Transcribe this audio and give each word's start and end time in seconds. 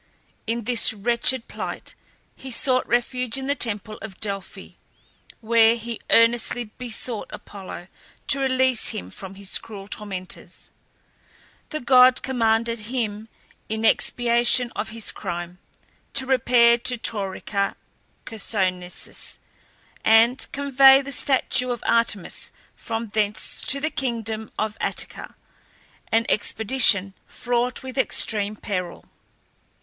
In 0.47 0.63
this 0.63 0.93
wretched 0.95 1.47
plight 1.47 1.93
he 2.35 2.49
sought 2.49 2.87
refuge 2.87 3.37
in 3.37 3.45
the 3.45 3.53
temple 3.53 3.99
of 4.01 4.19
Delphi, 4.19 4.69
where 5.41 5.75
he 5.75 6.01
earnestly 6.09 6.63
besought 6.63 7.27
Apollo 7.29 7.87
to 8.29 8.39
release 8.39 8.89
him 8.89 9.11
from 9.11 9.35
his 9.35 9.59
cruel 9.59 9.87
tormentors. 9.87 10.71
The 11.69 11.81
god 11.81 12.23
commanded 12.23 12.79
him, 12.89 13.29
in 13.69 13.85
expiation 13.85 14.71
of 14.75 14.89
his 14.89 15.11
crime, 15.11 15.59
to 16.13 16.25
repair 16.25 16.79
to 16.79 16.97
Taurica 16.97 17.75
Chersonnesus 18.27 19.37
and 20.03 20.51
convey 20.51 21.03
the 21.03 21.11
statue 21.11 21.69
of 21.69 21.83
Artemis 21.85 22.51
from 22.75 23.09
thence 23.09 23.61
to 23.67 23.79
the 23.79 23.91
kingdom 23.91 24.51
of 24.57 24.79
Attica, 24.81 25.35
an 26.11 26.25
expedition 26.27 27.13
fraught 27.27 27.83
with 27.83 27.99
extreme 27.99 28.55
peril. 28.55 29.05